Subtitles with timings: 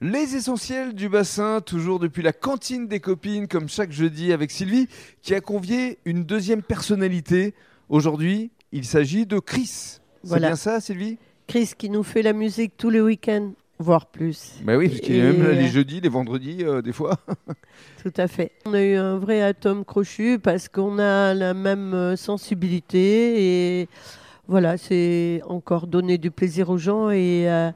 [0.00, 4.88] Les essentiels du bassin, toujours depuis la cantine des copines, comme chaque jeudi avec Sylvie,
[5.22, 7.52] qui a convié une deuxième personnalité.
[7.88, 9.66] Aujourd'hui, il s'agit de Chris.
[9.66, 10.48] C'est Voilà.
[10.48, 11.18] bien ça, Sylvie?
[11.48, 13.50] Chris qui nous fait la musique tous les week-ends,
[13.80, 14.52] voire plus.
[14.62, 17.16] Bah oui, parce qu'il Et, même là, les euh, jeudis, les vendredis, euh, des fois.
[18.04, 18.52] Tout à fait.
[18.66, 23.88] On a eu un vrai atome crochu parce qu'on a la même euh, sensibilité et
[24.46, 27.70] voilà, c'est encore donner du plaisir aux gens et euh,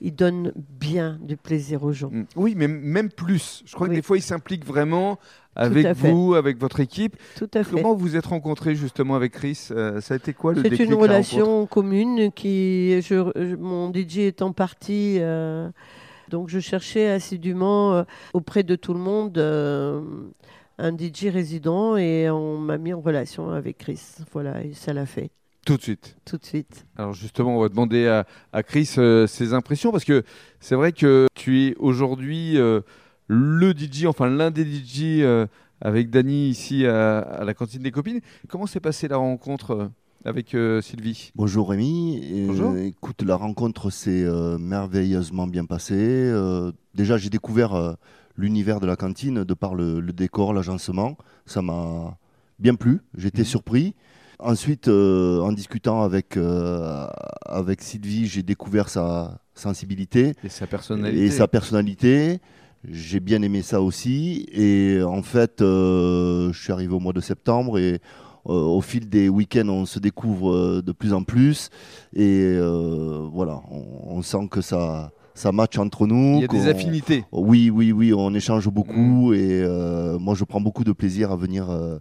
[0.00, 2.10] il donne bien du plaisir aux gens.
[2.10, 2.24] Mm.
[2.36, 3.62] Oui, mais même plus.
[3.66, 5.18] Je crois que des fois, il s'implique vraiment
[5.56, 7.16] avec vous, avec votre équipe.
[7.36, 7.76] Tout à fait.
[7.76, 10.94] Comment vous êtes rencontrés justement avec Chris Euh, Ça a été quoi le C'est une
[10.94, 15.68] relation commune qui, je, je- mon DJ étant parti, euh,
[16.28, 19.36] donc je cherchais assidûment euh, auprès de tout le monde
[20.82, 24.00] un DJ résident et on m'a mis en relation avec Chris.
[24.32, 25.30] Voilà, et ça l'a fait
[25.66, 26.16] Tout de suite.
[26.24, 26.86] tout de suite.
[26.96, 30.24] Alors justement, on va demander à, à Chris euh, ses impressions parce que
[30.58, 32.80] c'est vrai que tu es aujourd'hui euh,
[33.28, 35.46] le DJ, enfin l'un des DJ euh,
[35.80, 38.20] avec Dany ici à, à la cantine des copines.
[38.48, 39.90] Comment s'est passée la rencontre
[40.24, 41.30] avec euh, Sylvie?
[41.36, 42.46] Bonjour Rémi.
[42.48, 42.72] Bonjour.
[42.72, 45.94] euh, écoute, la rencontre s'est euh, merveilleusement bien passée.
[45.98, 47.92] Euh, déjà, j'ai découvert euh,
[48.36, 51.16] l'univers de la cantine de par le, le décor, l'agencement.
[51.46, 52.16] Ça m'a
[52.58, 53.00] bien plu.
[53.16, 53.46] J'étais Mhm.
[53.46, 53.94] surpris.
[54.42, 57.06] Ensuite, euh, en discutant avec, euh,
[57.44, 62.38] avec Sylvie, j'ai découvert sa sensibilité et sa personnalité et sa personnalité.
[62.88, 64.46] J'ai bien aimé ça aussi.
[64.52, 68.00] Et en fait, euh, je suis arrivé au mois de septembre et
[68.46, 71.68] au fil des week-ends, on se découvre de plus en plus.
[72.16, 72.56] Et
[73.30, 76.36] voilà, on, on sent que ça, ça match entre nous.
[76.36, 77.24] Il y a des affinités.
[77.32, 78.70] Oui, oui, oui, on échange Mm.
[78.70, 79.89] beaucoup et euh,
[80.30, 81.98] moi je prends beaucoup de plaisir à venir euh,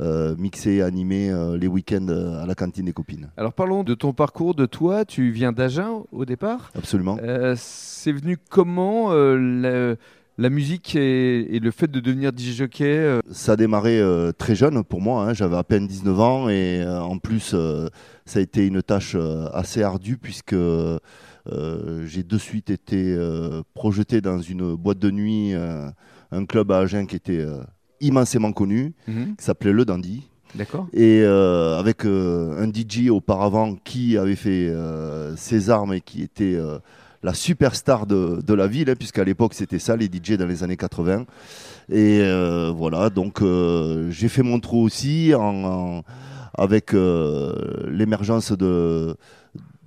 [0.00, 3.30] euh, mixer, animer euh, les week-ends à la cantine des copines.
[3.36, 5.04] Alors parlons de ton parcours, de toi.
[5.04, 6.72] Tu viens d'Agen au départ.
[6.74, 7.18] Absolument.
[7.54, 9.94] C'est venu comment la,
[10.38, 14.30] la musique et, et le fait de devenir DJ jockey euh, Ça a démarré euh,
[14.32, 15.34] très jeune pour moi, hein.
[15.34, 17.56] j'avais à peine 19 ans et euh, en plus
[18.24, 19.16] ça a été une tâche
[19.52, 20.54] assez ardue puisque
[22.06, 25.88] j'ai de suite été euh, projeté dans une boîte de nuit, euh,
[26.30, 27.62] un club à Agen qui était euh,
[28.00, 30.28] immensément connu, qui s'appelait Le Dandy.
[30.54, 30.86] D'accord.
[30.94, 36.22] Et euh, avec euh, un DJ auparavant qui avait fait euh, ses armes et qui
[36.22, 36.78] était euh,
[37.22, 40.62] la superstar de, de la ville, hein, puisqu'à l'époque c'était ça les DJ dans les
[40.64, 41.26] années 80.
[41.90, 46.02] Et euh, voilà, donc euh, j'ai fait mon trou aussi en, en-
[46.54, 47.52] avec euh,
[47.90, 49.14] l'émergence de,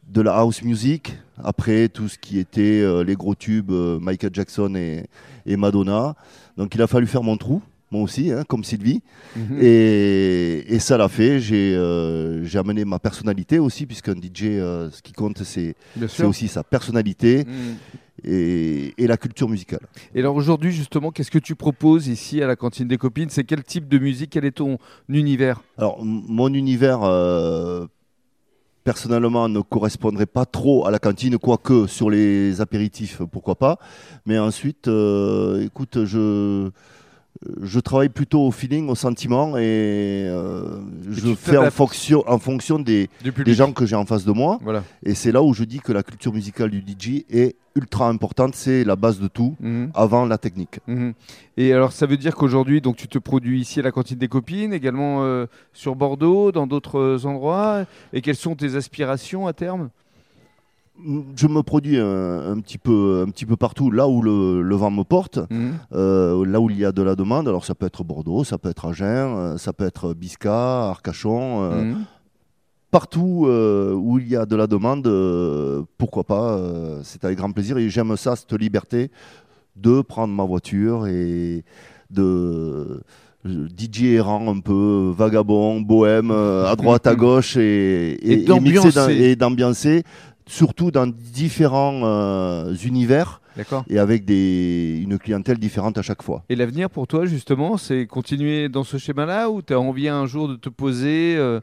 [0.10, 1.18] de la house music.
[1.44, 5.06] Après tout ce qui était euh, les gros tubes, euh, Michael Jackson et,
[5.46, 6.16] et Madonna.
[6.58, 9.02] Donc il a fallu faire mon trou, moi aussi, hein, comme Sylvie.
[9.36, 9.58] Mhm.
[9.62, 11.40] Et, et ça l'a fait.
[11.40, 14.44] J'ai euh, j'ai amené ma personnalité aussi, puisqu'un DJ,
[14.92, 15.76] ce qui compte, c'est
[16.24, 17.76] aussi sa personnalité Mhm.
[18.24, 19.88] et, et la culture musicale.
[20.14, 23.30] Et alors aujourd'hui, justement, qu'est-ce que tu proposes ici à la cantine des copines?
[23.30, 24.30] C'est quel type de musique?
[24.32, 24.78] Quel est ton
[25.10, 25.62] univers?
[25.78, 27.00] Alors, mon univers,
[28.84, 33.78] personnellement, ne correspondrait pas trop à la cantine, quoique sur les apéritifs, pourquoi pas.
[34.26, 36.70] Mais ensuite, euh, écoute, je.
[37.62, 39.62] Je travaille plutôt au feeling, au sentiment et
[40.28, 40.80] euh,
[41.10, 44.60] je fais en fonction, en fonction des, des gens que j'ai en face de moi.
[44.62, 44.84] Voilà.
[45.04, 48.54] Et c'est là où je dis que la culture musicale du DJ est ultra importante,
[48.54, 49.92] c'est la base de tout, Mhm.
[49.96, 50.80] avant la technique.
[50.88, 51.14] Mhm.
[51.58, 54.28] Et alors, ça veut dire qu'aujourd'hui, donc, tu te produis ici à la cantine des
[54.28, 57.86] copines, également euh, sur Bordeaux, dans d'autres endroits.
[58.14, 59.90] Et quelles sont tes aspirations à terme?
[61.36, 64.76] Je me produis un, un petit, peu, un petit peu partout, là où le, le
[64.76, 65.74] vent me porte, Mhm.
[65.94, 67.48] euh, là où il y a de la demande.
[67.48, 71.64] Alors ça peut être Bordeaux, ça peut être Agen, euh, ça peut être Bisca, Arcachon,
[71.64, 71.98] euh, Mhm.
[72.92, 75.10] partout euh, où il y a de la demande,
[75.98, 76.60] pourquoi pas,
[77.04, 77.78] c'est avec grand plaisir.
[77.78, 79.10] Et j'aime ça, cette liberté
[79.76, 81.64] de prendre ma voiture et
[82.10, 83.02] de
[83.46, 88.18] DJ errant un peu, vagabond, bohème, euh, à droite, à gauche et
[89.36, 90.04] d'ambiancer,
[90.52, 93.42] surtout dans différents euh, univers
[93.90, 96.44] et avec des, une clientèle différente à chaque fois.
[96.50, 100.26] Et l'avenir pour toi, justement, c'est continuer dans ce schéma-là ou tu as envie un
[100.26, 101.60] jour de te poser euh,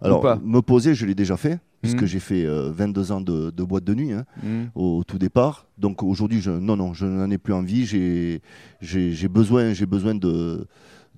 [0.00, 2.06] Alors, pas me poser, je l'ai déjà fait, puisque Mhm.
[2.08, 4.12] j'ai fait euh, 22 ans de, de boîte de nuit.
[4.12, 4.24] hein.
[4.42, 4.70] mhm.
[4.74, 5.66] au, au tout départ.
[5.78, 7.84] Donc aujourd'hui, je, non, non, je n'en ai plus envie.
[7.86, 10.66] J'ai, besoin, j'ai besoin de,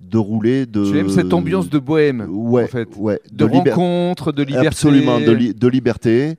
[0.01, 0.89] de rouler, de.
[0.91, 2.89] Tu aimes cette ambiance de bohème, ouais, en fait.
[2.97, 4.67] ouais, de, liber- rencontre, de liberté.
[4.67, 6.37] absolument, de, li- de liberté.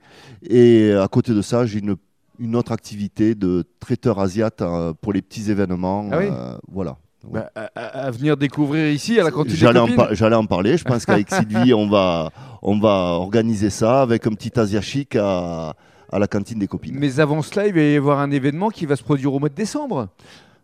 [0.49, 1.95] Et à côté de ça, j'ai une,
[2.39, 6.07] une autre activité de traiteur asiate euh, pour les petits événements.
[6.11, 6.97] Ah oui euh, voilà.
[7.31, 10.75] Bah, à, venir découvrir ici à la cantine des J'allais en, par- j'allais en parler.
[10.77, 12.31] Je pense qu'avec Sylvie, on va,
[12.63, 15.75] on va organiser ça avec un petit Asia chic à,
[16.11, 16.95] à la cantine des copines.
[16.97, 19.49] Mais avant cela, il va y avoir un événement qui va se produire au mois
[19.49, 20.07] de décembre.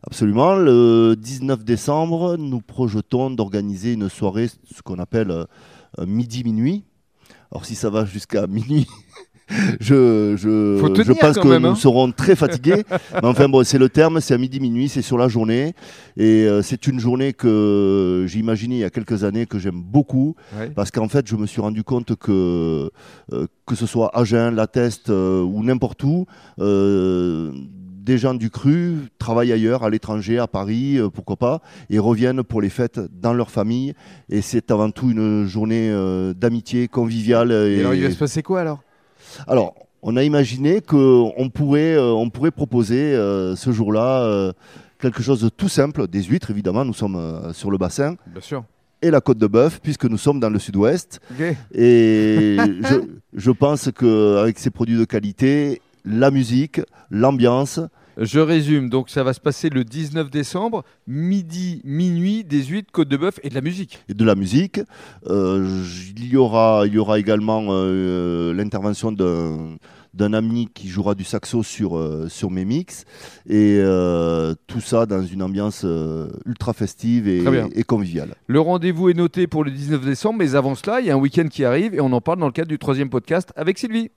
[0.04, 0.56] Absolument.
[0.56, 5.46] Le 19 décembre, nous projetons d'organiser une soirée, ce qu'on appelle euh,
[6.06, 6.84] midi-minuit.
[7.52, 8.88] Alors si ça va jusqu'à minuit,
[9.80, 11.76] je, pense que même, nous hein.
[11.76, 12.84] serons très fatigués.
[13.14, 15.74] Mais enfin bon, c'est le terme, c'est à midi minuit, c'est sur la journée.
[16.18, 19.82] Et euh, c'est une journée que j'ai imaginée il y a quelques années, que j'aime
[19.82, 20.36] beaucoup.
[20.58, 20.70] Ouais.
[20.70, 22.92] Parce qu'en fait, je me suis rendu compte que,
[23.32, 26.26] euh, que ce soit Agen, La Teste euh, ou n'importe où,
[28.08, 32.42] des gens du cru travaillent ailleurs, à l'étranger, à Paris, euh, pourquoi pas, et reviennent
[32.42, 33.94] pour les fêtes dans leur famille.
[34.30, 37.52] Et c'est avant tout une journée euh, d'amitié conviviale.
[37.52, 38.82] Et Et, alors, il va se passer quoi alors?
[39.46, 44.54] Alors, on a imaginé qu'on pourrait, euh, on pourrait proposer ce jour-là
[45.00, 48.64] quelque chose de tout simple, des huîtres évidemment, nous sommes sur le bassin, Bien sûr.
[49.02, 51.20] et la côte de bœuf, puisque nous sommes dans le sud-ouest.
[51.76, 52.58] Et
[52.90, 52.96] je,
[53.34, 56.82] je pense qu'avec ces produits de qualité, la musique,
[57.12, 57.80] l'ambiance,
[58.20, 63.10] Je résume, donc ça va se passer le 19 décembre, midi, minuit, des huîtres, côte
[63.10, 64.00] de bœuf et de la musique.
[64.10, 64.80] et de la musique,
[65.28, 65.84] euh,
[66.16, 69.78] il, y aura, il y aura également euh, l'intervention d'un
[70.18, 73.06] d'un ami qui jouera du saxo sur, euh, sur mes mix
[73.48, 77.44] et euh, tout ça dans une ambiance euh, ultra festive et,
[77.76, 78.36] et conviviale.
[78.48, 81.20] Le rendez-vous est noté pour le 19 décembre, mais avant cela, il y a un
[81.20, 84.10] week-end qui arrive et on en parle dans le cadre du troisième podcast avec Sylvie.